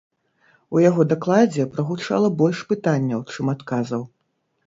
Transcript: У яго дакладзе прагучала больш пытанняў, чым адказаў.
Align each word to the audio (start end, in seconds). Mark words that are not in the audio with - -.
У 0.75 0.79
яго 0.83 1.01
дакладзе 1.11 1.65
прагучала 1.75 2.31
больш 2.39 2.63
пытанняў, 2.73 3.19
чым 3.35 3.45
адказаў. 3.57 4.01